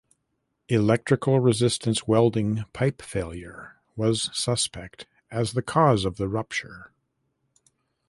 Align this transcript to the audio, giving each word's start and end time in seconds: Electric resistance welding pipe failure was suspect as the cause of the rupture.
Electric 0.67 1.27
resistance 1.27 2.07
welding 2.07 2.65
pipe 2.73 3.03
failure 3.03 3.75
was 3.95 4.31
suspect 4.35 5.05
as 5.29 5.53
the 5.53 5.61
cause 5.61 6.05
of 6.05 6.17
the 6.17 6.27
rupture. 6.27 6.89